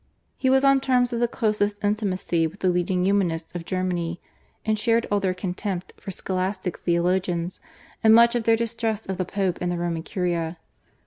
He 0.35 0.49
was 0.49 0.63
on 0.63 0.81
terms 0.81 1.13
of 1.13 1.19
the 1.19 1.27
closest 1.27 1.83
intimacy 1.83 2.47
with 2.47 2.61
the 2.61 2.69
leading 2.69 3.05
Humanists 3.05 3.53
of 3.53 3.65
Germany, 3.65 4.19
and 4.65 4.79
shared 4.79 5.05
all 5.11 5.19
their 5.19 5.35
contempt 5.35 5.93
for 5.97 6.09
scholastic 6.09 6.79
theologians 6.79 7.59
and 8.03 8.11
much 8.11 8.33
of 8.33 8.45
their 8.45 8.57
distrust 8.57 9.07
of 9.07 9.19
the 9.19 9.25
Pope 9.25 9.59
and 9.61 9.71
the 9.71 9.77
Roman 9.77 10.01
Curia. 10.01 10.57